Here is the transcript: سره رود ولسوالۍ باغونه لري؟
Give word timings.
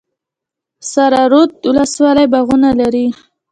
سره 0.91 1.21
رود 1.31 1.51
ولسوالۍ 1.69 2.25
باغونه 2.33 2.69
لري؟ 2.79 3.05